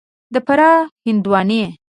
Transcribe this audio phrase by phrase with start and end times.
[0.33, 1.63] د فراه هندوانې